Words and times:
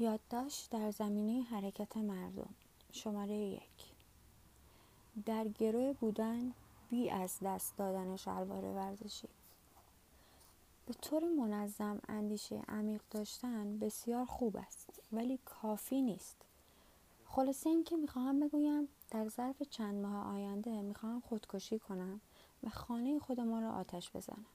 یادداشت 0.00 0.70
در 0.70 0.90
زمینه 0.90 1.42
حرکت 1.42 1.96
مردم. 1.96 2.54
شماره 2.92 3.34
یک. 3.34 3.92
در 5.26 5.48
گروه 5.48 5.92
بودن 5.92 6.52
بی 6.90 7.10
از 7.10 7.38
دست 7.42 7.76
دادن 7.76 8.16
شلوار 8.16 8.64
ورزشی. 8.64 9.28
به 10.86 10.94
طور 10.94 11.24
منظم 11.24 12.00
اندیشه 12.08 12.62
عمیق 12.68 13.00
داشتن 13.10 13.78
بسیار 13.78 14.24
خوب 14.24 14.56
است 14.56 15.00
ولی 15.12 15.38
کافی 15.44 16.02
نیست. 16.02 16.36
خلاصه 17.26 17.70
اینکه 17.70 17.96
می‌خواهم 17.96 18.40
بگویم 18.40 18.88
در 19.10 19.28
ظرف 19.28 19.62
چند 19.62 19.94
ماه 19.94 20.34
آینده 20.34 20.82
می‌خواهم 20.82 21.20
خودکشی 21.20 21.78
کنم 21.78 22.20
و 22.62 22.68
خانه 22.68 23.18
خود 23.18 23.40
ما 23.40 23.60
را 23.60 23.72
آتش 23.72 24.10
بزنم. 24.16 24.46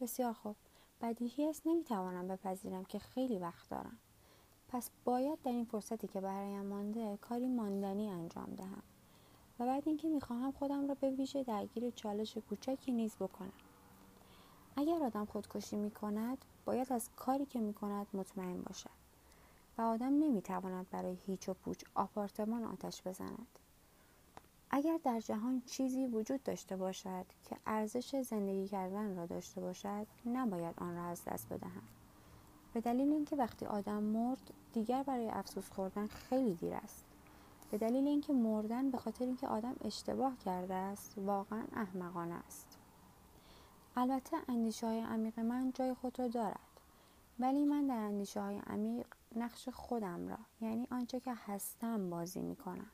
بسیار 0.00 0.32
خوب. 0.32 0.56
بدیهی 1.02 1.48
است 1.48 1.66
نمی‌توانم 1.66 2.28
بپذیرم 2.28 2.84
که 2.84 2.98
خیلی 2.98 3.38
وقت 3.38 3.68
دارم. 3.68 3.98
پس 4.72 4.90
باید 5.04 5.42
در 5.42 5.50
این 5.50 5.64
فرصتی 5.64 6.06
که 6.06 6.20
برایم 6.20 6.66
مانده 6.66 7.16
کاری 7.16 7.48
ماندنی 7.48 8.10
انجام 8.10 8.54
دهم 8.56 8.82
و 9.58 9.66
بعد 9.66 9.82
اینکه 9.86 10.08
می‌خواهم 10.08 10.52
خودم 10.52 10.88
را 10.88 10.94
به 10.94 11.10
ویژه 11.10 11.42
درگیر 11.42 11.90
چالش 11.90 12.38
کوچکی 12.38 12.92
نیز 12.92 13.16
بکنم. 13.16 13.52
اگر 14.76 15.02
آدم 15.02 15.24
خودکشی 15.24 15.76
می‌کند 15.76 16.38
باید 16.64 16.92
از 16.92 17.10
کاری 17.16 17.46
که 17.46 17.60
می‌کند 17.60 18.06
مطمئن 18.12 18.62
باشد 18.62 18.90
و 19.78 19.82
آدم 19.82 20.12
نمی‌تواند 20.18 20.90
برای 20.90 21.16
هیچ 21.26 21.48
و 21.48 21.54
پوچ 21.54 21.84
آپارتمان 21.94 22.64
آتش 22.64 23.02
بزند. 23.02 23.46
اگر 24.70 24.98
در 25.04 25.20
جهان 25.20 25.62
چیزی 25.66 26.06
وجود 26.06 26.42
داشته 26.42 26.76
باشد 26.76 27.26
که 27.44 27.56
ارزش 27.66 28.20
زندگی 28.20 28.68
کردن 28.68 29.16
را 29.16 29.26
داشته 29.26 29.60
باشد 29.60 30.06
نباید 30.26 30.74
آن 30.78 30.96
را 30.96 31.04
از 31.04 31.24
دست 31.24 31.52
بدهم. 31.52 31.82
به 32.74 32.80
دلیل 32.80 33.12
اینکه 33.12 33.36
وقتی 33.36 33.66
آدم 33.66 34.02
مرد 34.02 34.52
دیگر 34.72 35.02
برای 35.02 35.28
افسوس 35.28 35.70
خوردن 35.70 36.06
خیلی 36.06 36.54
دیر 36.54 36.74
است. 36.74 37.04
به 37.70 37.78
دلیل 37.78 38.08
اینکه 38.08 38.32
مردن 38.32 38.90
به 38.90 38.98
خاطر 38.98 39.24
اینکه 39.24 39.46
آدم 39.48 39.76
اشتباه 39.84 40.38
کرده 40.44 40.74
است 40.74 41.14
واقعا 41.16 41.64
احمقانه 41.72 42.34
است. 42.34 42.78
البته 43.96 44.36
اندیشه 44.48 44.86
های 44.86 45.00
عمیق 45.00 45.40
من 45.40 45.72
جای 45.74 45.94
خود 45.94 46.18
را 46.18 46.28
دارد. 46.28 46.70
ولی 47.40 47.64
من 47.64 47.86
در 47.86 47.94
اندیشه 47.94 48.40
های 48.40 48.58
عمیق 48.66 49.06
نقش 49.36 49.68
خودم 49.68 50.28
را 50.28 50.38
یعنی 50.60 50.86
آنچه 50.90 51.20
که 51.20 51.34
هستم 51.34 52.10
بازی 52.10 52.40
می 52.40 52.56
کنم 52.56 52.90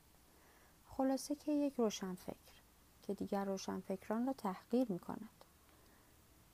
خلاصه 0.89 1.35
که 1.35 1.51
یک 1.51 1.73
روشنفکر 1.77 2.61
که 3.03 3.13
دیگر 3.13 3.45
روشنفکران 3.45 4.27
را 4.27 4.33
تحقیر 4.33 4.91
می 4.91 4.99
کند 4.99 5.29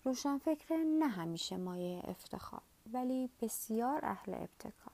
روشنفکر 0.03 0.77
نه 0.77 1.07
همیشه 1.07 1.57
مایه 1.57 2.01
افتخار. 2.07 2.61
ولی 2.93 3.29
بسیار 3.41 3.99
اهل 4.05 4.33
ابتکار. 4.33 4.93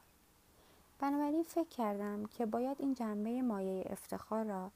بنابراین 1.00 1.44
فکر 1.44 1.70
کردم 1.70 2.26
که 2.26 2.46
باید 2.46 2.78
این 2.80 2.94
جنبه 2.94 3.42
مایه 3.42 3.84
افتخار 3.90 4.46
را 4.46 4.72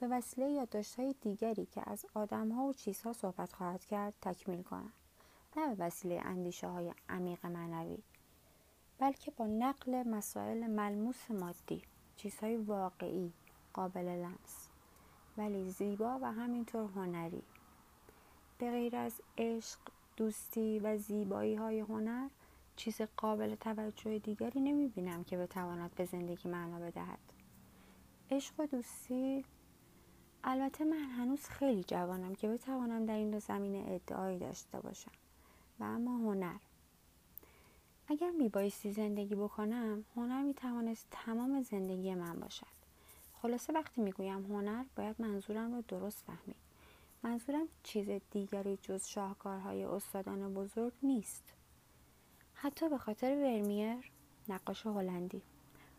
به 0.00 0.08
وسیله 0.08 0.50
یادداشتهای 0.50 1.14
دیگری 1.20 1.66
که 1.66 1.90
از 1.90 2.06
آدمها 2.14 2.64
و 2.64 2.72
چیزها 2.72 3.12
صحبت 3.12 3.52
خواهد 3.52 3.84
کرد 3.84 4.14
تکمیل 4.22 4.62
کنم. 4.62 4.92
نه 5.56 5.74
به 5.74 5.86
وسیله 5.86 6.20
اندیشه 6.24 6.68
های 6.68 6.92
عمیق 7.08 7.46
معنوی 7.46 7.98
بلکه 8.98 9.30
با 9.30 9.46
نقل 9.46 10.08
مسائل 10.08 10.66
ملموس 10.66 11.30
مادی 11.30 11.82
چیزهای 12.16 12.56
واقعی 12.56 13.32
قابل 13.72 14.04
لمس 14.04 14.68
ولی 15.36 15.70
زیبا 15.70 16.18
و 16.22 16.32
همینطور 16.32 16.90
هنری. 16.90 17.42
به 18.58 18.70
غیر 18.70 18.96
از 18.96 19.12
عشق 19.38 19.78
دوستی 20.16 20.78
و 20.78 20.96
زیبایی 20.96 21.54
های 21.54 21.80
هنر 21.80 22.28
چیز 22.76 23.00
قابل 23.16 23.54
توجه 23.54 24.18
دیگری 24.18 24.60
نمی 24.60 24.88
بینم 24.88 25.24
که 25.24 25.36
بتواند 25.36 25.94
به 25.94 26.04
زندگی 26.04 26.48
معنا 26.48 26.78
بدهد. 26.78 27.18
عشق 28.30 28.60
و 28.60 28.66
دوستی 28.66 29.44
البته 30.44 30.84
من 30.84 31.04
هنوز 31.04 31.48
خیلی 31.48 31.84
جوانم 31.84 32.34
که 32.34 32.48
بتوانم 32.48 33.06
در 33.06 33.14
این 33.14 33.30
دو 33.30 33.40
زمینه 33.40 33.84
ادعایی 33.88 34.38
داشته 34.38 34.80
باشم 34.80 35.12
و 35.80 35.84
اما 35.84 36.16
هنر. 36.16 36.58
اگر 38.08 38.30
میبایستی 38.30 38.92
زندگی 38.92 39.34
بکنم 39.34 40.04
هنر 40.16 40.42
می‌توانست 40.42 41.06
تمام 41.10 41.62
زندگی 41.62 42.14
من 42.14 42.40
باشد. 42.40 42.66
خلاصه 43.32 43.72
وقتی 43.72 44.00
می‌گویم 44.00 44.44
هنر 44.44 44.84
باید 44.96 45.16
منظورم 45.18 45.74
را 45.74 45.80
درست 45.80 46.24
فهمید. 46.26 46.56
منظورم 47.22 47.68
چیز 47.82 48.10
دیگری 48.30 48.78
جز 48.82 49.06
شاهکارهای 49.06 49.84
استادان 49.84 50.54
بزرگ 50.54 50.92
نیست. 51.02 51.54
حتی 52.62 52.88
به 52.88 52.98
خاطر 52.98 53.36
ورمیر 53.36 54.10
نقاش 54.48 54.86
هلندی. 54.86 55.42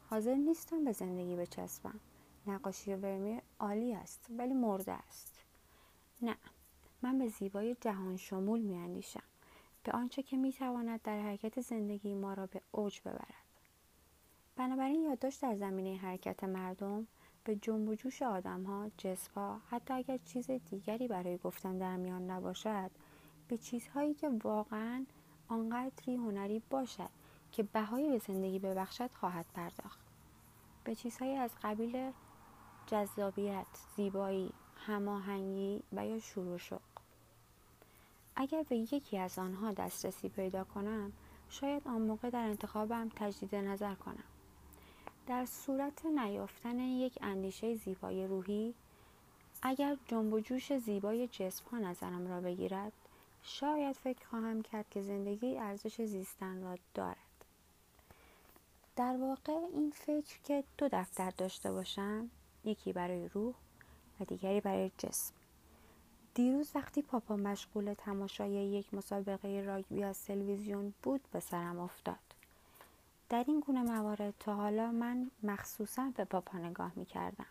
حاضر 0.09 0.35
نیستم 0.35 0.85
به 0.85 0.91
زندگی 0.91 1.35
بچسبم. 1.35 2.00
نقاشی 2.47 2.94
ورمیر 2.94 3.41
عالی 3.59 3.94
است 3.94 4.28
ولی 4.38 4.53
مرده 4.53 4.91
است. 4.91 5.44
نه 6.22 6.35
من 7.01 7.19
به 7.19 7.28
زیبایی 7.28 7.75
جهان 7.81 8.18
شمول 8.18 8.59
می 8.59 8.78
اندیشم 8.78 9.24
به 9.84 9.91
آنچه 9.91 10.24
که 10.24 10.38
می 10.38 10.53
تواند 10.53 11.01
در 11.01 11.22
حرکت 11.22 11.62
زندگی 11.62 12.13
ما 12.13 12.34
را 12.34 12.46
به 12.46 12.62
اوج 12.72 13.01
ببرد. 13.01 13.44
بنابراین 14.56 15.03
یادداشت 15.03 15.41
در 15.41 15.56
زمینه 15.56 15.97
حرکت 15.97 16.44
مردم 16.44 17.07
به 17.44 17.56
جنب 17.56 17.90
و 17.90 17.95
جوش 17.95 18.22
آدم 18.22 18.63
ها، 18.63 18.91
جسم 18.97 19.62
حتی 19.69 19.94
اگر 19.94 20.18
چیز 20.18 20.51
دیگری 20.51 21.07
برای 21.07 21.38
گفتن 21.38 21.78
در 21.78 21.97
میان 21.97 22.31
نباشد 22.31 22.91
به 23.47 23.57
چیزهایی 23.57 24.13
که 24.13 24.30
واقعا 24.30 25.06
آنقدری 25.53 26.16
هنری 26.16 26.62
باشد 26.69 27.09
که 27.52 27.64
بهایی 27.64 28.09
به 28.09 28.18
زندگی 28.18 28.59
ببخشد 28.59 29.09
خواهد 29.14 29.46
پرداخت. 29.53 30.00
به 30.84 30.96
چیزهایی 30.96 31.36
از 31.36 31.52
قبیل 31.64 32.12
جذابیت 32.88 33.66
زیبایی 33.96 34.53
هماهنگی 34.88 35.84
و 35.94 36.08
یا 36.08 36.19
شور 36.19 36.47
و 36.47 36.58
شوق. 36.58 36.81
اگر 38.36 38.63
به 38.63 38.78
یکی 38.78 39.18
از 39.18 39.40
آنها 39.40 39.72
دسترسی 39.72 40.30
پیدا 40.30 40.63
کنم 40.63 41.12
شاید 41.50 41.88
آن 41.88 42.02
موقع 42.02 42.30
در 42.30 42.46
انتخابم 42.46 43.09
تجدید 43.16 43.56
نظر 43.56 43.96
کنم. 43.96 44.24
در 45.28 45.46
صورت 45.46 46.06
نیافتن 46.06 46.80
یک 46.80 47.18
اندیشه 47.22 47.75
زیبای 47.75 48.28
روحی 48.28 48.74
اگر 49.62 49.97
جنب 50.08 50.34
و 50.34 50.40
جوش 50.40 50.78
زیبای 50.78 51.28
جسم 51.28 51.66
ها 51.72 51.80
نظرم 51.80 52.28
را 52.28 52.42
بگیرد 52.42 52.94
شاید 53.44 53.96
فکر 53.96 54.28
خواهم 54.28 54.62
کرد 54.62 54.90
که 54.90 55.02
زندگی 55.02 55.58
ارزش 55.58 56.02
زیستن 56.02 56.62
را 56.62 56.78
دارد. 56.94 57.18
در 58.96 59.18
واقع 59.18 59.54
این 59.74 59.92
فکر 59.96 60.40
که 60.44 60.64
دو 60.78 60.90
دفتر 60.92 61.30
داشته 61.30 61.72
باشم 61.72 62.30
یکی 62.66 62.94
برای 62.94 63.28
روح 63.28 63.56
و 64.20 64.26
دیگری 64.26 64.62
برای 64.62 64.92
جسم. 64.98 65.34
دیروز 66.34 66.72
وقتی 66.76 67.02
پاپا 67.02 67.36
مشغول 67.36 67.94
تماشای 67.94 68.52
یک 68.52 68.94
مسابقه 68.94 69.64
راگبی 69.66 70.04
از 70.04 70.25
تلویزیون 70.25 70.94
بود 71.04 71.22
به 71.31 71.40
سرم 71.40 71.80
افتاد. 71.80 72.34
در 73.30 73.44
این 73.48 73.60
گونه 73.60 73.81
موارد 73.81 74.34
تا 74.40 74.56
حالا 74.56 74.92
من 74.92 75.31
مخصوصا 75.44 76.12
به 76.16 76.24
پاپا 76.24 76.58
نگاه 76.58 76.92
می 76.96 77.06
کردم. 77.06 77.46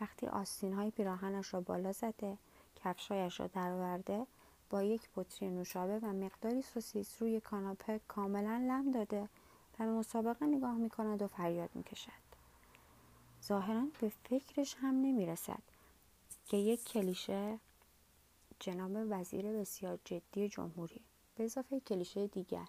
وقتی 0.00 0.26
آستین 0.26 0.72
های 0.72 0.90
پیراهنش 0.90 1.54
را 1.54 1.60
بالا 1.60 1.92
زده 1.92 2.38
کفشایش 2.84 3.40
را 3.40 3.46
درآورده 3.46 4.26
با 4.74 4.82
یک 4.82 5.08
بطری 5.16 5.50
نوشابه 5.50 5.98
و 5.98 6.12
مقداری 6.12 6.62
سوسیس 6.62 7.22
روی 7.22 7.40
کاناپه 7.40 8.00
کاملا 8.08 8.64
لم 8.68 8.90
داده 8.90 9.22
و 9.22 9.28
به 9.78 9.84
مسابقه 9.84 10.46
نگاه 10.46 10.74
می 10.74 10.90
کند 10.90 11.22
و 11.22 11.26
فریاد 11.26 11.70
می 11.74 11.82
کشد. 11.82 12.24
ظاهرا 13.42 13.86
به 14.00 14.08
فکرش 14.08 14.74
هم 14.74 14.94
نمی 14.94 15.26
رسد 15.26 15.62
که 16.46 16.56
یک 16.56 16.84
کلیشه 16.84 17.58
جناب 18.60 18.90
وزیر 18.94 19.52
بسیار 19.52 19.98
جدی 20.04 20.48
جمهوری 20.48 21.00
به 21.36 21.44
اضافه 21.44 21.80
کلیشه 21.80 22.26
دیگر 22.26 22.68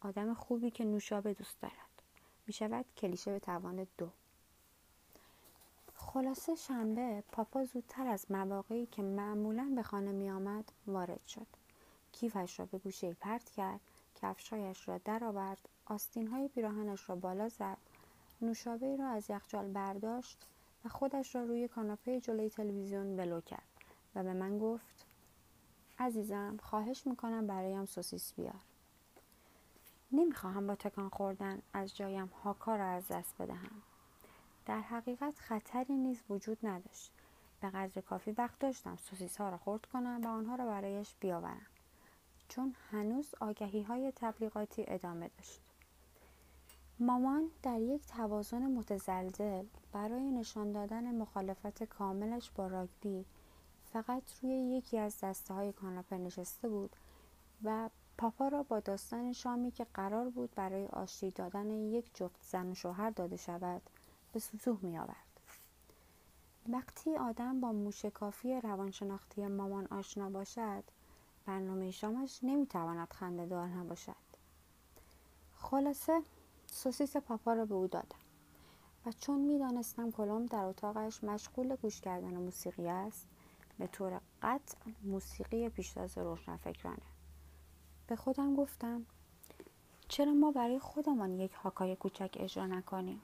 آدم 0.00 0.34
خوبی 0.34 0.70
که 0.70 0.84
نوشابه 0.84 1.34
دوست 1.34 1.60
دارد 1.60 2.02
می 2.46 2.52
شود 2.52 2.84
کلیشه 2.96 3.30
به 3.32 3.38
توان 3.38 3.86
دو 3.98 4.10
خلاصه 6.12 6.54
شنبه 6.54 7.22
پاپا 7.32 7.64
زودتر 7.64 8.06
از 8.06 8.30
مواقعی 8.30 8.86
که 8.86 9.02
معمولا 9.02 9.72
به 9.76 9.82
خانه 9.82 10.12
می 10.12 10.30
آمد 10.30 10.72
وارد 10.86 11.26
شد. 11.26 11.46
کیفش 12.12 12.60
را 12.60 12.66
به 12.66 12.78
گوشه 12.78 13.14
پرت 13.14 13.50
کرد 13.50 13.80
کفشایش 14.14 14.88
را 14.88 14.98
درآورد 14.98 15.68
آستین 15.86 16.28
های 16.28 16.48
پیراهنش 16.48 17.08
را 17.08 17.16
بالا 17.16 17.48
زد 17.48 17.76
نوشابه 18.42 18.96
را 18.96 19.08
از 19.08 19.30
یخچال 19.30 19.72
برداشت 19.72 20.46
و 20.84 20.88
خودش 20.88 21.34
را 21.34 21.44
روی 21.44 21.68
کاناپه 21.68 22.20
جلوی 22.20 22.50
تلویزیون 22.50 23.20
ولو 23.20 23.40
کرد 23.40 23.68
و 24.14 24.22
به 24.22 24.32
من 24.32 24.58
گفت 24.58 25.06
عزیزم 25.98 26.56
خواهش 26.62 27.06
می‌کنم 27.06 27.46
برایم 27.46 27.84
سوسیس 27.84 28.32
بیار. 28.32 28.60
نمی‌خواهم 30.12 30.66
با 30.66 30.74
تکان 30.74 31.08
خوردن 31.08 31.62
از 31.72 31.96
جایم 31.96 32.30
هاکا 32.44 32.76
را 32.76 32.86
از 32.86 33.08
دست 33.08 33.34
بدهم. 33.38 33.82
در 34.68 34.80
حقیقت 34.80 35.38
خطری 35.38 35.96
نیز 35.96 36.22
وجود 36.28 36.58
نداشت. 36.62 37.12
به 37.60 37.70
قدر 37.70 38.00
کافی 38.00 38.30
وقت 38.30 38.58
داشتم 38.58 38.96
سوسیس 38.96 39.36
ها 39.36 39.48
را 39.48 39.56
خورد 39.56 39.86
کنم 39.86 40.20
و 40.24 40.28
آنها 40.28 40.54
را 40.54 40.66
برایش 40.66 41.14
بیاورم 41.20 41.66
چون 42.48 42.74
هنوز 42.90 43.34
آگهی 43.40 43.82
های 43.82 44.12
تبلیغاتی 44.16 44.84
ادامه 44.88 45.30
داشت. 45.38 45.60
مامان 47.00 47.50
در 47.62 47.80
یک 47.80 48.06
توازن 48.06 48.62
متزلزل 48.62 49.64
برای 49.92 50.30
نشان 50.30 50.72
دادن 50.72 51.14
مخالفت 51.14 51.84
کاملش 51.84 52.50
با 52.50 52.66
راگبی 52.66 53.24
فقط 53.92 54.22
روی 54.42 54.52
یکی 54.52 54.98
از 54.98 55.20
دسته 55.20 55.54
های 55.54 55.72
کاناپه 55.72 56.18
نشسته 56.18 56.68
بود 56.68 56.96
و 57.64 57.90
پاپا 58.18 58.48
را 58.48 58.62
با 58.62 58.80
داستان 58.80 59.32
شامی 59.32 59.70
که 59.70 59.86
قرار 59.94 60.30
بود 60.30 60.54
برای 60.54 60.86
آشتی 60.86 61.30
دادن 61.30 61.70
یک 61.70 62.10
جفت 62.14 62.42
زن 62.42 62.70
و 62.70 62.74
شوهر 62.74 63.10
داده 63.10 63.36
شود 63.36 63.82
به 64.38 64.42
سطوح 64.42 64.78
می 64.82 64.98
آورد. 64.98 65.40
وقتی 66.68 67.16
آدم 67.16 67.60
با 67.60 67.72
موشکافی 67.72 68.60
روانشناختی 68.60 69.46
مامان 69.46 69.86
آشنا 69.86 70.30
باشد 70.30 70.84
برنامه 71.46 71.90
شامش 71.90 72.38
نمی‌تواند 72.42 73.12
خنده 73.12 73.46
دار 73.46 73.68
نباشد. 73.68 74.14
خلاصه 75.56 76.22
سوسیس 76.66 77.16
پاپا 77.16 77.52
را 77.52 77.64
به 77.64 77.74
او 77.74 77.86
دادم 77.86 78.18
و 79.06 79.12
چون 79.12 79.40
می‌دانستم 79.40 80.10
کلم 80.10 80.46
در 80.46 80.64
اتاقش 80.64 81.24
مشغول 81.24 81.76
گوش 81.76 82.00
کردن 82.00 82.34
موسیقی 82.34 82.88
است 82.88 83.26
به 83.78 83.86
طور 83.86 84.20
قطع 84.42 84.78
موسیقی 85.04 85.68
پیشتاز 85.68 86.18
روشنفکرانه. 86.18 87.08
به 88.06 88.16
خودم 88.16 88.56
گفتم 88.56 89.06
چرا 90.08 90.32
ما 90.32 90.52
برای 90.52 90.78
خودمان 90.78 91.40
یک 91.40 91.52
هاکای 91.52 91.96
کوچک 91.96 92.36
اجرا 92.40 92.66
نکنیم؟ 92.66 93.22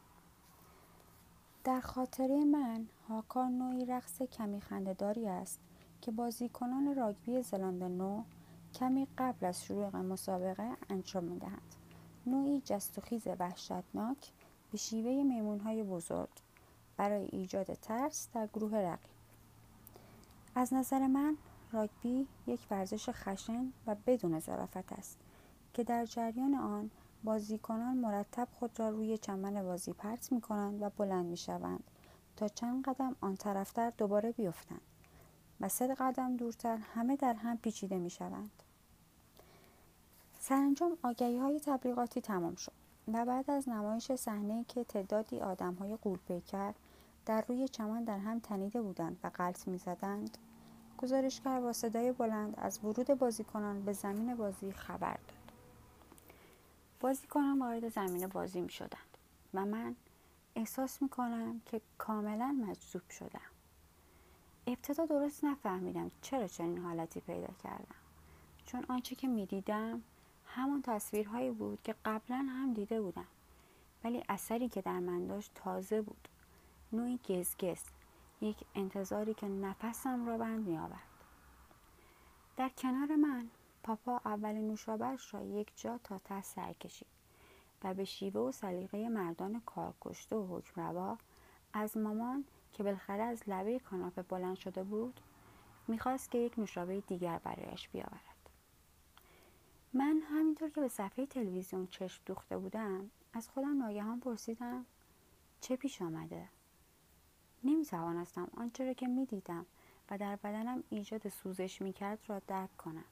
در 1.65 1.81
خاطره 1.81 2.45
من 2.45 2.87
هاکا 3.09 3.49
نوعی 3.49 3.85
رقص 3.85 4.23
کمی 4.23 4.61
خندهداری 4.61 5.29
است 5.29 5.61
که 6.01 6.11
بازیکنان 6.11 6.95
راگبی 6.95 7.43
زلاند 7.43 7.83
نو 7.83 8.23
کمی 8.75 9.09
قبل 9.19 9.47
از 9.47 9.65
شروع 9.65 9.97
مسابقه 9.97 10.71
انجام 10.91 11.25
می‌دهند. 11.25 11.75
نوعی 12.27 12.63
جست 12.65 12.99
و 12.99 13.01
خیز 13.01 13.27
وحشتناک 13.39 14.33
به 14.73 14.79
شیوه 14.79 15.23
میمونهای 15.23 15.83
بزرگ 15.83 16.29
برای 16.97 17.29
ایجاد 17.33 17.75
ترس 17.75 18.29
در 18.35 18.47
گروه 18.47 18.77
رقیب. 18.77 19.11
از 20.55 20.75
نظر 20.75 21.07
من 21.07 21.37
راگبی 21.73 22.27
یک 22.47 22.61
ورزش 22.71 23.09
خشن 23.09 23.73
و 23.87 23.97
بدون 24.07 24.41
ظرافت 24.41 24.93
است 24.93 25.19
که 25.75 25.85
در 25.85 26.05
جریان 26.05 26.55
آن 26.55 26.91
بازیکنان 27.25 27.97
مرتب 27.97 28.49
خود 28.53 28.81
را 28.81 28.89
روی 28.89 29.19
چمن 29.19 29.63
بازی 29.63 29.93
پرت 29.93 30.33
می 30.33 30.41
کنند 30.41 30.83
و 30.83 30.91
بلند 30.91 31.27
می 31.27 31.37
شوند 31.37 31.85
تا 32.37 32.49
چند 32.49 32.85
قدم 32.85 33.17
آن 33.21 33.37
طرفتر 33.37 33.93
دوباره 33.99 34.33
بیفتند 34.33 34.81
و 35.61 35.69
سه 35.69 35.95
قدم 35.95 36.37
دورتر 36.37 36.77
همه 36.77 37.17
در 37.17 37.35
هم 37.35 37.57
پیچیده 37.57 37.99
می 37.99 38.11
شوند. 38.11 38.51
سرانجام 40.41 40.99
آگهی 41.03 41.39
های 41.39 41.61
تبلیغاتی 41.61 42.21
تمام 42.21 42.55
شد 42.55 42.73
و 43.13 43.25
بعد 43.25 43.51
از 43.51 43.69
نمایش 43.69 44.13
صحنه 44.13 44.65
که 44.69 44.85
تعدادی 44.85 45.41
آدم 45.41 45.75
های 45.75 45.99
پیکر 46.29 46.75
در 47.27 47.45
روی 47.49 47.69
چمن 47.69 48.05
در 48.05 48.19
هم 48.19 48.39
تنیده 48.39 48.83
بودند 48.83 49.19
و 49.25 49.31
قلط 49.35 49.69
می 49.69 49.79
زدند 49.79 50.39
گزارشگر 50.99 51.61
با 51.61 51.73
صدای 51.73 52.13
بلند 52.13 52.55
از 52.57 52.79
ورود 52.85 53.07
بازیکنان 53.07 53.85
به 53.85 53.93
زمین 53.93 54.35
بازی 54.35 54.73
خبر 54.73 55.19
داد 55.29 55.44
بازیکنان 57.05 57.59
وارد 57.59 57.89
زمین 57.89 58.27
بازی 58.27 58.61
می 58.61 58.71
شدند 58.71 59.19
و 59.55 59.65
من 59.65 59.97
احساس 60.57 61.03
می 61.03 61.09
کنم 61.09 61.61
که 61.67 61.81
کاملا 61.99 62.47
مجذوب 62.47 63.11
شدم. 63.11 63.51
ابتدا 64.67 65.07
درست 65.07 65.45
نفهمیدم 65.45 66.11
چرا 66.23 66.49
چنین 66.49 66.79
حالتی 66.79 67.21
پیدا 67.21 67.55
کردم. 67.65 67.95
چون 68.67 68.85
آنچه 68.89 69.15
که 69.15 69.29
می 69.29 69.47
دیدم 69.47 70.03
همان 70.47 70.83
تصویرهایی 70.83 71.51
بود 71.51 71.79
که 71.83 71.95
قبلا 72.05 72.37
هم 72.37 72.75
دیده 72.75 73.01
بودم. 73.01 73.27
ولی 74.05 74.25
اثری 74.29 74.69
که 74.69 74.83
در 74.83 74.99
من 74.99 75.27
داشت 75.27 75.51
تازه 75.55 76.03
بود. 76.03 76.29
نوعی 76.93 77.21
گزگز. 77.29 77.83
یک 78.41 78.57
انتظاری 78.75 79.35
که 79.35 79.47
نفسم 79.47 80.27
را 80.27 80.39
بند 80.39 80.69
می 80.69 80.79
آورد. 80.79 81.09
در 82.57 82.69
کنار 82.69 83.17
من 83.17 83.49
پاپا 83.85 84.21
اولین 84.25 84.69
نوشابهش 84.69 85.35
را 85.35 85.43
یک 85.45 85.73
جا 85.77 85.99
تا 86.05 86.19
ته 86.19 86.43
سر 86.43 86.73
کشید 86.73 87.09
و 87.83 87.95
به 87.95 88.05
شیوه 88.05 88.41
و 88.41 88.53
سلیقه 88.53 89.09
مردان 89.09 89.63
کارکشته 89.67 90.37
و 90.37 90.59
حکمروا 90.59 91.19
از 91.73 91.97
مامان 91.97 92.45
که 92.73 92.83
بالاخره 92.83 93.23
از 93.23 93.43
لبه 93.47 93.79
کاناپه 93.79 94.23
بلند 94.23 94.57
شده 94.57 94.83
بود 94.83 95.21
می‌خواست 95.89 96.31
که 96.31 96.39
یک 96.39 96.59
نوشابه 96.59 97.01
دیگر 97.01 97.39
برایش 97.39 97.89
بیاورد 97.89 98.51
من 99.93 100.21
همینطور 100.31 100.71
که 100.71 100.81
به 100.81 100.89
صفحه 100.89 101.27
تلویزیون 101.27 101.87
چشم 101.87 102.23
دوخته 102.27 102.59
بودم 102.59 103.11
از 103.33 103.49
خودم 103.49 103.79
ناگهان 103.83 104.21
پرسیدم 104.21 104.87
چه 105.61 105.77
پیش 105.77 106.03
آمده 106.03 106.49
نمی 107.65 107.85
توانستم 107.85 108.49
آنچه 108.57 108.85
را 108.85 108.93
که 108.93 109.07
می 109.07 109.27
دیدم 109.27 109.67
و 110.11 110.19
در 110.19 110.37
بدنم 110.37 110.83
ایجاد 110.91 111.29
سوزش 111.29 111.83
می 111.83 111.93
کرد 111.93 112.19
را 112.27 112.39
درک 112.39 112.77
کنم. 112.77 113.05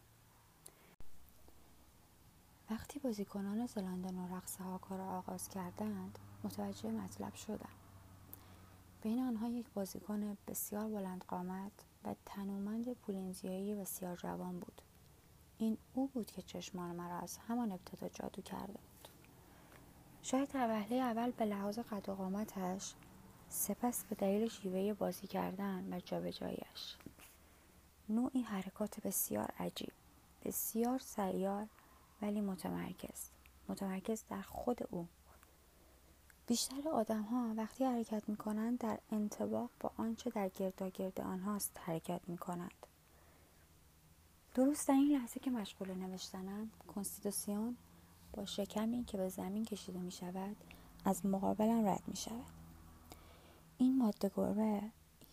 وقتی 2.72 2.98
بازیکنان 2.98 3.66
زلاندن 3.66 4.14
و 4.14 4.36
رقص 4.36 4.56
هاکا 4.56 4.96
را 4.96 5.04
آغاز 5.04 5.48
کردند 5.48 6.18
متوجه 6.44 6.90
مطلب 6.90 7.34
شدم. 7.34 7.68
بین 9.02 9.22
آنها 9.22 9.48
یک 9.48 9.66
بازیکن 9.74 10.36
بسیار 10.48 10.88
بلند 10.88 11.24
قامت 11.28 11.72
و 12.04 12.14
تنومند 12.26 12.92
پولینزیایی 12.92 13.74
بسیار 13.74 14.16
جوان 14.16 14.60
بود. 14.60 14.82
این 15.58 15.78
او 15.94 16.06
بود 16.06 16.26
که 16.26 16.42
چشمان 16.42 16.96
مرا 16.96 17.18
از 17.18 17.38
همان 17.48 17.72
ابتدا 17.72 18.08
جادو 18.08 18.42
کرده 18.42 18.72
بود. 18.72 19.08
شاید 20.22 20.48
در 20.48 20.68
وهله 20.68 20.96
اول 20.96 21.30
به 21.30 21.44
لحاظ 21.44 21.78
قد 21.78 22.08
و 22.08 22.14
قامتش 22.14 22.94
سپس 23.48 24.04
به 24.04 24.14
دلیل 24.14 24.48
شیوه 24.48 24.92
بازی 24.92 25.26
کردن 25.26 25.92
و 25.92 26.00
جابجاییش 26.00 26.96
نوعی 28.08 28.42
حرکات 28.42 29.00
بسیار 29.00 29.52
عجیب 29.58 29.92
بسیار 30.44 30.98
سیار 30.98 31.68
ولی 32.22 32.40
متمرکز. 32.40 33.30
متمرکز 33.68 34.24
در 34.30 34.42
خود 34.42 34.78
او. 34.90 35.06
بیشتر 36.46 36.88
آدم 36.88 37.22
ها 37.22 37.54
وقتی 37.56 37.84
حرکت 37.84 38.28
می 38.28 38.36
کنند 38.36 38.78
در 38.78 38.98
انتباق 39.10 39.70
با 39.80 39.90
آنچه 39.96 40.30
در 40.30 40.90
گرد 40.90 41.20
آنهاست 41.20 41.80
حرکت 41.80 42.20
می 42.26 42.38
کنند 42.38 42.86
درست 44.54 44.88
در 44.88 44.94
این 44.94 45.18
لحظه 45.18 45.40
که 45.40 45.50
مشغول 45.50 45.94
نوشتنم 45.94 46.70
کنستیتوسیون 46.94 47.76
با 48.32 48.44
شکمی 48.44 49.04
که 49.04 49.16
به 49.16 49.28
زمین 49.28 49.64
کشیده 49.64 49.98
می 49.98 50.10
شود 50.10 50.56
از 51.04 51.26
مقابلم 51.26 51.86
رد 51.86 52.02
می 52.06 52.16
شود 52.16 52.52
این 53.78 53.98
ماده 53.98 54.30
گربه 54.36 54.82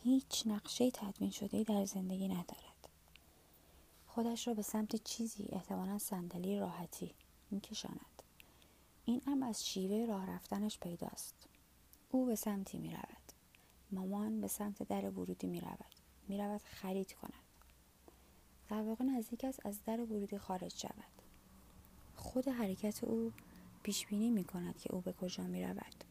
هیچ 0.03 0.47
نقشه 0.47 0.91
تدوین 0.91 1.31
شده 1.31 1.63
در 1.63 1.85
زندگی 1.85 2.27
ندارد 2.27 2.68
خودش 4.19 4.47
را 4.47 4.53
به 4.53 4.61
سمت 4.61 4.95
چیزی 4.95 5.47
احتمالا 5.49 5.97
صندلی 5.97 6.59
راحتی 6.59 7.11
میکشاند. 7.51 8.23
این 9.05 9.21
هم 9.25 9.43
از 9.43 9.67
شیوه 9.67 10.05
راه 10.05 10.29
رفتنش 10.29 10.79
پیداست. 10.79 11.35
او 12.11 12.25
به 12.25 12.35
سمتی 12.35 12.77
می 12.77 12.89
رود 12.89 13.31
مامان 13.91 14.41
به 14.41 14.47
سمت 14.47 14.83
در 14.83 15.09
ورودی 15.09 15.47
می 15.47 15.61
رود 15.61 15.95
می 16.27 16.37
رود 16.37 16.61
خرید 16.63 17.13
کند. 17.13 17.33
در 18.69 18.81
واقع 18.81 19.03
نزدیک 19.03 19.43
است 19.43 19.65
از 19.65 19.79
در 19.85 19.99
ورودی 19.99 20.37
خارج 20.37 20.75
شود. 20.77 21.21
خود 22.15 22.47
حرکت 22.47 23.03
او 23.03 23.31
پیش 23.83 24.07
بینی 24.07 24.29
می 24.29 24.43
کند 24.43 24.77
که 24.77 24.93
او 24.93 25.01
به 25.01 25.13
کجا 25.13 25.43
می 25.43 25.63
رود 25.63 26.03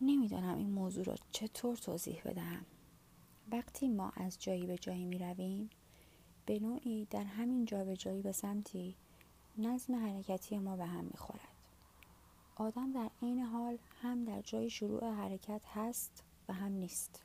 نمی‌دانم 0.00 0.56
این 0.56 0.70
موضوع 0.70 1.04
را 1.04 1.14
چطور 1.32 1.76
توضیح 1.76 2.22
بدهم. 2.24 2.66
وقتی 3.52 3.88
ما 3.88 4.12
از 4.16 4.42
جایی 4.42 4.66
به 4.66 4.78
جایی 4.78 5.04
می 5.04 5.18
رویم 5.18 5.70
به 6.48 6.58
نوعی 6.58 7.04
در 7.10 7.24
همین 7.24 7.64
جا 7.64 7.84
به 8.22 8.32
سمتی 8.32 8.94
نظم 9.58 9.94
حرکتی 9.94 10.58
ما 10.58 10.76
به 10.76 10.86
هم 10.86 11.04
می 11.04 11.16
خورد. 11.16 11.48
آدم 12.56 12.92
در 12.92 13.10
عین 13.22 13.38
حال 13.40 13.78
هم 14.02 14.24
در 14.24 14.40
جای 14.40 14.70
شروع 14.70 15.10
حرکت 15.10 15.60
هست 15.74 16.22
و 16.48 16.52
هم 16.52 16.72
نیست. 16.72 17.22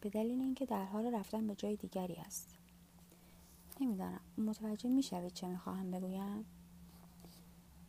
به 0.00 0.10
دلیل 0.10 0.40
اینکه 0.40 0.66
در 0.66 0.84
حال 0.84 1.14
رفتن 1.14 1.46
به 1.46 1.54
جای 1.54 1.76
دیگری 1.76 2.14
است. 2.14 2.58
نمی‌دانم. 3.80 4.20
متوجه 4.38 4.90
می‌شوید 4.90 5.32
چه 5.32 5.46
می‌خواهم 5.46 5.90
بگویم؟ 5.90 6.44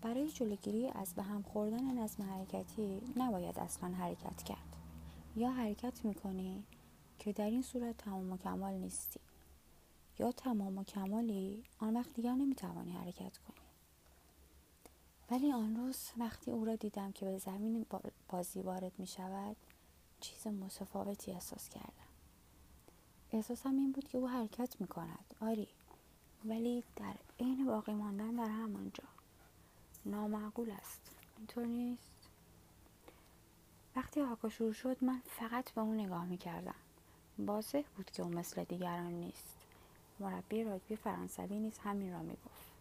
برای 0.01 0.31
جلوگیری 0.31 0.87
از 0.87 1.13
به 1.13 1.23
هم 1.23 1.41
خوردن 1.41 1.97
نظم 1.97 2.23
حرکتی 2.23 3.01
نباید 3.15 3.59
اصلا 3.59 3.89
حرکت 3.89 4.43
کرد. 4.43 4.75
یا 5.35 5.51
حرکت 5.51 6.05
می‌کنی 6.05 6.63
که 7.19 7.33
در 7.33 7.49
این 7.49 7.61
صورت 7.61 7.97
تمام 7.97 8.31
و 8.31 8.37
کمال 8.37 8.73
نیستی. 8.73 9.19
یا 10.19 10.31
تمام 10.31 10.77
و 10.77 10.83
کمالی 10.83 11.63
آن 11.79 11.97
وقت 11.97 12.13
دیگر 12.13 12.33
نمی‌توانی 12.33 12.91
حرکت 12.91 13.37
کنی. 13.37 13.67
ولی 15.31 15.51
آن 15.51 15.75
روز 15.75 15.97
وقتی 16.17 16.51
او 16.51 16.65
را 16.65 16.75
دیدم 16.75 17.11
که 17.11 17.25
به 17.25 17.37
زمین 17.37 17.85
بازی 18.29 18.61
وارد 18.61 18.91
می 18.97 19.07
شود 19.07 19.55
چیز 20.19 20.47
متفاوتی 20.47 21.31
احساس 21.31 21.69
کردم. 21.69 22.07
احساسم 23.31 23.77
این 23.77 23.91
بود 23.91 24.07
که 24.07 24.17
او 24.17 24.29
حرکت 24.29 24.81
می 24.81 24.87
کند 24.87 25.33
آری 25.41 25.67
ولی 26.45 26.83
در 26.95 27.15
عین 27.39 27.65
باقی 27.65 27.93
ماندن 27.93 28.31
در 28.31 28.49
همانجا. 28.49 29.03
نامعقول 30.05 30.71
است. 30.71 31.01
اینطور 31.37 31.65
نیست؟ 31.65 32.11
وقتی 33.95 34.19
هاکا 34.19 34.49
شروع 34.49 34.73
شد 34.73 35.03
من 35.03 35.21
فقط 35.25 35.71
به 35.71 35.81
اون 35.81 35.99
نگاه 35.99 36.25
می‌کردم. 36.25 36.75
واضح 37.39 37.83
بود 37.97 38.11
که 38.11 38.23
اون 38.23 38.33
مثل 38.33 38.63
دیگران 38.63 39.11
نیست. 39.11 39.56
مربی 40.19 40.63
راگبی 40.63 40.95
فرانسوی 40.95 41.59
نیز 41.59 41.77
همین 41.77 42.13
را 42.13 42.19
می‌گفت. 42.19 42.71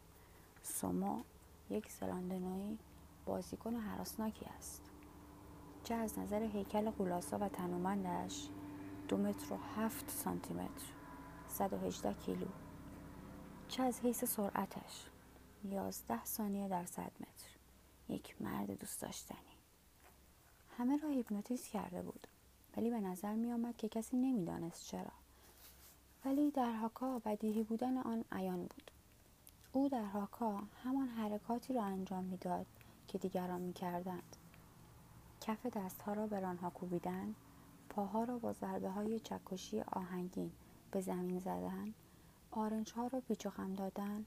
سومو 0.63 1.23
یک 1.71 1.91
زلاندنوی 1.91 2.79
بازیکن 3.27 3.75
حراسناکی 3.75 4.47
است. 4.59 4.83
چه 5.85 5.95
از 5.95 6.19
نظر 6.19 6.43
هیکل 6.43 6.91
قولاسا 6.91 7.39
و 7.39 7.49
تنومندش 7.49 8.49
دو 9.09 9.17
متر 9.17 9.53
و 9.53 9.57
هفت 9.77 10.11
سانتی 10.11 10.55
متر 10.55 10.85
118 11.49 12.15
کیلو. 12.15 12.47
چه 13.69 13.83
از 13.83 14.01
حیث 14.01 14.25
سرعتش 14.25 15.07
یازده 15.65 16.25
ثانیه 16.25 16.69
در 16.69 16.85
صد 16.85 17.13
متر. 17.21 17.51
یک 18.09 18.43
مرد 18.43 18.71
دوست 18.81 19.03
داشتنی. 19.03 19.39
همه 20.79 20.97
را 20.97 21.09
هیپنوتیزم 21.09 21.71
کرده 21.73 22.03
بود 22.03 22.27
ولی 22.77 22.91
به 22.91 23.01
نظر 23.01 23.35
می 23.35 23.53
آمد 23.53 23.77
که 23.77 23.89
کسی 23.89 24.17
نمی‌دانست 24.17 24.85
چرا. 24.85 25.13
ولی 26.27 26.51
در 26.51 26.73
هاکا 26.73 27.19
بدیهی 27.19 27.63
بودن 27.63 27.97
آن 27.97 28.25
عیان 28.33 28.61
بود. 28.61 28.91
او 29.73 29.89
در 29.89 30.05
هاکا 30.05 30.63
همان 30.85 31.09
حرکاتی 31.09 31.75
را 31.75 31.83
انجام 31.85 32.25
می‌داد 32.25 32.67
که 33.09 33.19
دیگران 33.19 33.61
می‌کردند. 33.61 34.37
کف 35.41 35.67
دستها 35.67 36.13
را 36.13 36.27
به 36.27 36.41
رانها 36.41 36.71
کوبیدن 36.71 37.35
پاها 37.89 38.25
را 38.25 38.39
با 38.39 38.53
ضربه 38.53 38.91
های 38.91 39.21
چکشی 39.21 39.81
آهنگین 39.81 40.53
به 40.91 41.01
زمین 41.01 41.39
زدن 41.39 41.95
آرنج 42.51 42.93
ها 42.93 43.07
را 43.07 43.21
پیچ 43.21 43.49
خم 43.49 43.73
دادن 43.73 44.25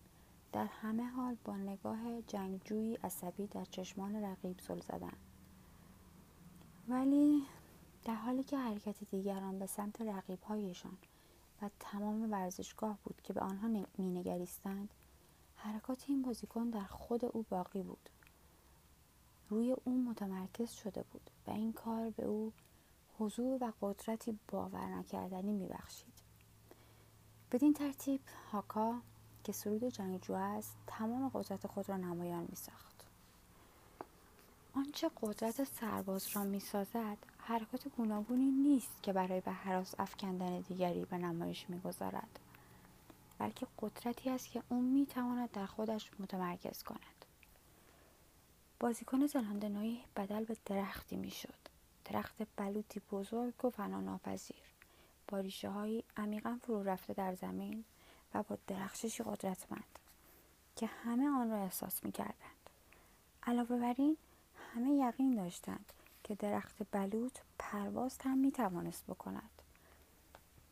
در 0.52 0.66
همه 0.66 1.04
حال 1.04 1.38
با 1.46 1.58
نگاه 1.58 2.22
جنگجویی 2.22 2.96
عصبی 2.96 3.48
در 3.48 3.66
چشمان 3.66 4.16
رقیب 4.16 4.60
زل 4.60 4.80
زدن 4.80 5.18
ولی 6.88 7.44
در 8.06 8.16
حالی 8.16 8.44
که 8.44 8.58
حرکت 8.58 9.04
دیگران 9.12 9.60
به 9.60 9.66
سمت 9.66 10.02
رقیبهایشان 10.02 10.98
و 11.62 11.70
تمام 11.80 12.32
ورزشگاه 12.32 12.98
بود 13.04 13.22
که 13.24 13.34
به 13.34 13.42
آنها 13.42 13.86
مینگریستند. 13.98 14.94
حرکات 15.56 16.06
این 16.08 16.22
بازیکن 16.22 16.70
در 16.70 16.84
خود 16.84 17.26
او 17.26 17.46
باقی 17.50 17.84
بود. 17.84 18.10
روی 19.50 19.76
او 19.86 20.04
متمرکز 20.04 20.72
شده 20.72 21.04
بود 21.04 21.30
و 21.48 21.52
این 21.52 21.74
کار 21.74 22.10
به 22.10 22.26
او 22.26 22.54
حضور 23.20 23.64
و 23.64 23.74
قدرتی 23.82 24.40
باور 24.48 24.86
نکردنی 24.86 25.54
میبخشید. 25.54 26.14
بدین 27.52 27.74
ترتیب 27.74 28.22
هاکا 28.52 29.02
که 29.44 29.52
سرود 29.52 29.84
جنگجو 29.84 30.34
است 30.34 30.78
تمام 30.88 31.30
قدرت 31.30 31.68
خود 31.68 31.90
را 31.90 31.98
نمایان 31.98 32.48
میساخت. 32.50 33.09
آنچه 34.80 35.12
قدرت 35.22 35.64
سرباز 35.64 36.28
را 36.34 36.44
می‌سازد 36.44 37.18
حرکات 37.38 37.88
گوناگونی 37.88 38.52
نیست 38.52 39.04
که 39.04 39.14
برای 39.14 39.42
به 39.42 39.52
حراس 39.52 39.96
افکندن 40.00 40.60
دیگری 40.60 41.06
به 41.06 41.18
نمایش 41.18 41.70
می‌گذارد 41.70 42.40
بلکه 43.40 43.68
قدرتی 43.80 44.30
است 44.30 44.52
که 44.52 44.64
او 44.70 44.82
می‌تواند 44.82 45.52
در 45.52 45.66
خودش 45.66 46.12
متمرکز 46.20 46.84
کند. 46.84 47.26
بازیکن 48.80 49.28
زلاندنایی 49.28 50.04
بدل 50.16 50.44
به 50.44 50.58
درختی 50.66 51.16
می‌شد. 51.16 51.60
درخت 52.06 52.36
بلوطی 52.56 53.02
بزرگ 53.12 53.66
و 53.66 53.70
فناناپذیر 53.70 54.64
با 55.28 55.40
ریشه 55.40 55.70
هایی 55.70 56.04
عمیقا 56.18 56.60
فرو 56.62 56.84
رفته 56.84 57.14
در 57.14 57.36
زمین 57.36 57.84
و 58.34 58.44
با 58.44 58.58
درخششی 58.68 59.24
قدرتمند 59.24 60.00
که 60.76 60.86
همه 60.88 61.30
آن 61.30 61.52
را 61.52 61.58
احساس 61.58 62.04
می 62.04 62.12
کردند. 62.12 62.70
علاوه 63.44 63.80
بر 63.80 63.96
این 63.98 64.18
همه 64.74 64.92
یقین 64.92 65.36
داشتند 65.36 65.94
که 66.24 66.36
درخت 66.36 66.76
بلوط 66.92 67.40
پرواز 67.60 68.18
هم 68.22 68.38
می 68.38 68.52
توانست 68.52 69.04
بکند 69.08 69.62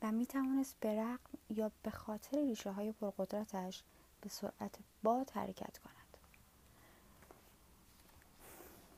و 0.02 0.12
می 0.12 0.26
توانست 0.26 0.76
به 0.80 1.18
یا 1.50 1.72
به 1.84 1.92
خاطر 1.92 2.38
ریشه 2.38 2.72
های 2.72 2.92
پرقدرتش 2.92 3.84
به 4.22 4.30
سرعت 4.30 4.76
باد 5.04 5.30
حرکت 5.30 5.78
کند. 5.78 6.18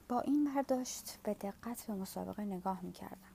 با 0.09 0.19
این 0.19 0.53
برداشت 0.53 1.19
به 1.23 1.33
دقت 1.33 1.87
به 1.87 1.93
مسابقه 1.93 2.43
نگاه 2.43 2.81
می 2.81 2.91
کردم 2.91 3.33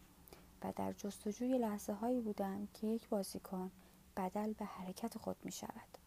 و 0.63 0.73
در 0.77 0.93
جستجوی 0.93 1.59
لحظه 1.59 1.93
هایی 1.93 2.21
بودم 2.21 2.69
که 2.75 2.87
یک 2.87 3.09
بازیکن 3.09 3.71
بدل 4.17 4.53
به 4.53 4.65
حرکت 4.65 5.19
خود 5.19 5.37
می 5.45 5.53
شود. 5.53 5.99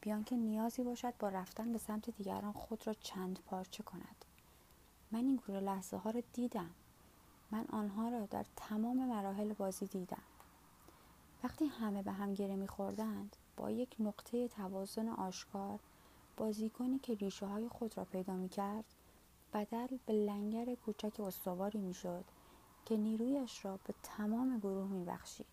بیان 0.00 0.24
که 0.24 0.36
نیازی 0.36 0.82
باشد 0.82 1.14
با 1.18 1.28
رفتن 1.28 1.72
به 1.72 1.78
سمت 1.78 2.10
دیگران 2.10 2.52
خود 2.52 2.86
را 2.86 2.94
چند 2.94 3.38
پارچه 3.46 3.82
کند. 3.82 4.24
من 5.12 5.18
این 5.18 5.36
گروه 5.36 5.60
لحظه 5.60 5.96
ها 5.96 6.10
را 6.10 6.22
دیدم. 6.32 6.70
من 7.50 7.64
آنها 7.72 8.08
را 8.08 8.26
در 8.26 8.44
تمام 8.56 8.96
مراحل 8.96 9.52
بازی 9.52 9.86
دیدم. 9.86 10.22
وقتی 11.44 11.66
همه 11.66 12.02
به 12.02 12.12
هم 12.12 12.34
گره 12.34 12.56
میخوردند 12.56 13.36
با 13.56 13.70
یک 13.70 13.96
نقطه 14.00 14.48
توازن 14.48 15.08
آشکار 15.08 15.78
بازیکنی 16.36 16.98
که 16.98 17.14
ریشه 17.14 17.46
های 17.46 17.68
خود 17.68 17.98
را 17.98 18.04
پیدا 18.04 18.32
می 18.32 18.48
کرد 18.48 18.84
بدل 19.54 19.96
به 20.06 20.12
لنگر 20.12 20.74
کوچک 20.74 21.20
استواری 21.20 21.78
می‌شد 21.78 22.24
که 22.84 22.96
نیرویش 22.96 23.64
را 23.64 23.78
به 23.86 23.94
تمام 24.02 24.58
گروه 24.58 24.88
میبخشید 24.88 25.46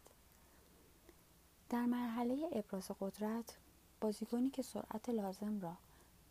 در 1.69 1.85
مرحله 1.85 2.50
ابراز 2.51 2.91
قدرت 3.00 3.57
بازیکنی 4.01 4.50
که 4.50 4.62
سرعت 4.62 5.09
لازم 5.09 5.62
را 5.62 5.74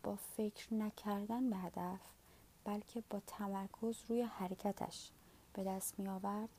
با 0.03 0.15
فکر 0.15 0.73
نکردن 0.73 1.49
به 1.49 1.55
هدف 1.55 1.99
بلکه 2.65 3.03
با 3.09 3.21
تمرکز 3.27 3.97
روی 4.07 4.21
حرکتش 4.21 5.11
به 5.53 5.63
دست 5.63 5.99
می 5.99 6.07
آورد 6.07 6.49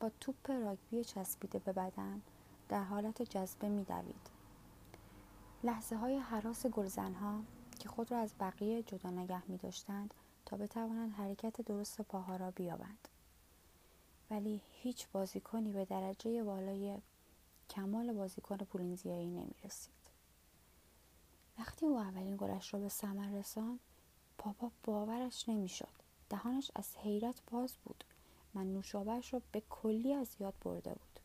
با 0.00 0.10
توپ 0.20 0.50
راگبی 0.50 1.04
چسبیده 1.04 1.58
به 1.58 1.72
بدن 1.72 2.22
در 2.68 2.82
حالت 2.82 3.22
جذبه 3.22 3.68
می 3.68 3.84
دوید. 3.84 4.30
لحظه 5.64 5.96
های 5.96 6.18
حراس 6.18 6.66
گلزنها 6.66 7.40
که 7.78 7.88
خود 7.88 8.10
را 8.10 8.18
از 8.18 8.34
بقیه 8.40 8.82
جدا 8.82 9.10
نگه 9.10 9.50
می 9.50 9.56
داشتند 9.56 10.14
تا 10.46 10.56
بتوانند 10.56 11.12
حرکت 11.12 11.60
درست 11.60 12.00
پاها 12.00 12.36
را 12.36 12.50
بیابند 12.50 13.08
ولی 14.30 14.60
هیچ 14.72 15.08
بازیکنی 15.12 15.72
به 15.72 15.84
درجه 15.84 16.42
والای 16.42 16.98
کمال 17.70 18.12
بازیکن 18.12 18.56
پولینزیایی 18.56 19.30
نمی 19.30 19.54
رسید. 19.64 19.94
وقتی 21.58 21.86
او 21.86 21.98
اولین 21.98 22.36
گلش 22.36 22.74
را 22.74 22.80
به 22.80 22.88
ثمر 22.88 23.28
رساند 23.28 23.80
پاپا 24.44 24.70
باورش 24.84 25.48
نمی‌شد. 25.48 25.92
دهانش 26.30 26.70
از 26.74 26.96
حیرت 26.96 27.42
باز 27.50 27.76
بود. 27.84 28.04
من 28.54 28.72
نوشابهش 28.72 29.34
را 29.34 29.42
به 29.52 29.62
کلی 29.70 30.14
از 30.14 30.36
یاد 30.40 30.54
برده 30.60 30.90
بود. 30.90 31.20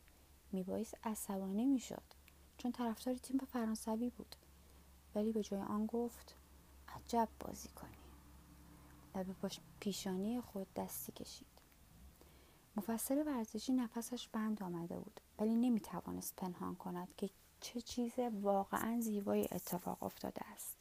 میبایست 0.52 0.94
عصبانی 1.04 1.64
می‌شد 1.64 2.02
چون 2.58 2.72
طرفدار 2.72 3.14
تیم 3.14 3.38
فرانسوی 3.38 4.10
بود. 4.10 4.36
ولی 5.14 5.32
به 5.32 5.42
جای 5.42 5.60
آن 5.60 5.86
گفت 5.86 6.36
عجب 6.88 7.28
بازی 7.40 7.68
کنی. 7.68 7.96
و 9.14 9.24
به 9.24 9.34
پیشانی 9.80 10.40
خود 10.40 10.74
دستی 10.74 11.12
کشید. 11.12 11.46
مفسر 12.76 13.22
ورزشی 13.26 13.72
نفسش 13.72 14.28
بند 14.28 14.62
آمده 14.62 14.98
بود. 14.98 15.20
ولی 15.38 15.54
نمی‌توانست 15.54 16.36
پنهان 16.36 16.74
کند 16.74 17.14
که 17.16 17.30
چه 17.60 17.80
چیز 17.80 18.12
واقعا 18.18 19.00
زیبایی 19.00 19.44
اتفاق 19.44 20.02
افتاده 20.02 20.44
است. 20.44 20.76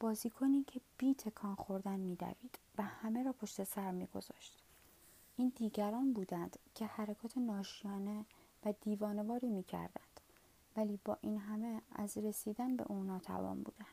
بازیکنی 0.00 0.64
که 0.64 0.80
بی 0.98 1.14
تکان 1.14 1.54
خوردن 1.54 2.00
میدوید 2.00 2.58
و 2.78 2.82
همه 2.82 3.22
را 3.22 3.32
پشت 3.32 3.64
سر 3.64 3.90
میگذاشت. 3.90 4.62
این 5.36 5.52
دیگران 5.56 6.12
بودند 6.12 6.58
که 6.74 6.86
حرکات 6.86 7.38
ناشیانه 7.38 8.24
و 8.64 8.74
دیوانواری 8.80 9.48
می‌کردند 9.48 10.20
ولی 10.76 10.98
با 11.04 11.18
این 11.20 11.38
همه 11.38 11.82
از 11.92 12.18
رسیدن 12.18 12.76
به 12.76 12.84
او 12.88 13.02
ناتوان 13.02 13.62
بودند. 13.62 13.86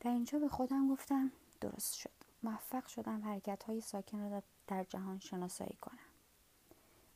در 0.00 0.10
اینجا 0.10 0.38
به 0.38 0.48
خودم 0.48 0.88
گفتم 0.88 1.32
درست 1.60 1.94
شد. 1.94 2.10
موفق 2.42 2.86
شدم 2.86 3.24
حرکت 3.24 3.62
های 3.64 3.80
ساکن 3.80 4.30
را 4.30 4.42
در 4.66 4.84
جهان 4.84 5.18
شناسایی 5.18 5.76
کنم. 5.80 5.98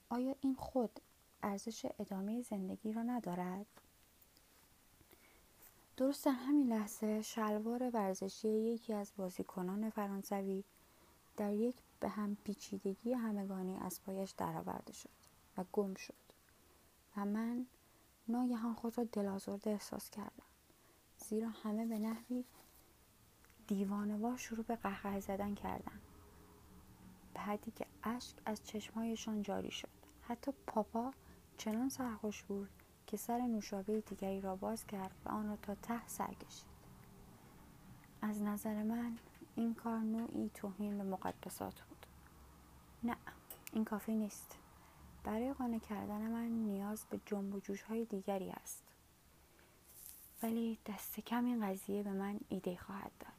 آیا 0.09 0.35
این 0.41 0.55
خود 0.55 1.01
ارزش 1.43 1.87
ادامه 1.99 2.43
زندگی 2.43 2.93
را 2.93 3.03
ندارد؟ 3.03 3.67
درست 5.99 6.25
در 6.25 6.33
همین 6.33 6.69
لحظه 6.69 7.23
شلوار 7.23 7.91
ورزشی 7.95 8.49
یکی 8.49 8.95
از 8.95 9.13
بازیکنان 9.17 9.91
فرانسوی 9.91 10.65
در 11.37 11.53
یک 11.53 11.77
به 12.01 12.09
هم 12.09 12.37
پیچیدگی 12.45 13.13
همگانی 13.13 13.77
از 13.77 14.03
پایش 14.03 14.31
درآورده 14.31 14.93
شد 14.93 15.11
و 15.57 15.65
گم 15.73 15.95
شد 15.95 16.15
و 17.17 17.25
من 17.25 17.67
ناگهان 18.29 18.75
خود 18.75 18.99
را 18.99 19.05
دلازرده 19.05 19.71
احساس 19.71 20.11
کردم. 20.11 20.47
زیرا 21.17 21.49
همه 21.49 21.87
به 21.87 21.99
نحوی 21.99 22.45
دیوانوار 23.67 24.37
شروع 24.37 24.65
به 24.65 24.77
قهقه 24.77 25.21
زدن 25.21 25.55
کردن. 25.55 26.01
به 27.35 27.71
که 27.77 27.87
اشک 28.03 28.37
از 28.47 28.65
چشمهایشان 28.65 29.43
جاری 29.43 29.71
شد. 29.71 29.89
حتی 30.23 30.53
پاپا 30.67 31.13
چنان 31.57 31.89
سرخوش 31.89 32.43
بود 32.43 32.71
که 33.09 33.17
سر 33.17 33.39
نوشابه 33.39 34.01
دیگری 34.01 34.41
را 34.41 34.57
باز 34.57 34.87
کرد 34.87 35.15
و 35.25 35.29
آن 35.29 35.49
را 35.49 35.57
تا 35.57 35.75
ته 35.75 36.09
سر 36.09 36.35
کشید. 36.35 36.69
از 38.23 38.43
نظر 38.43 38.83
من 38.83 39.19
این 39.57 39.75
کار 39.75 39.99
نوعی 39.99 40.51
توهین 40.55 40.99
به 40.99 41.05
مقدسات 41.05 41.81
بود. 41.81 42.07
نه 43.03 43.17
این 43.73 43.85
کافی 43.85 44.15
نیست. 44.15 44.59
برای 45.25 45.53
قانع 45.53 45.79
کردن 45.79 46.21
من 46.21 46.49
نیاز 46.49 47.05
به 47.11 47.21
جنب 47.27 47.55
و 47.55 47.61
جوش 47.61 47.83
های 47.83 48.05
دیگری 48.05 48.51
است. 48.51 48.85
ولی 50.43 50.79
دست 50.87 51.21
کم 51.21 51.45
این 51.45 51.67
قضیه 51.67 52.03
به 52.03 52.13
من 52.13 52.41
ایده 52.49 52.77
خواهد 52.77 53.13
داد. 53.21 53.38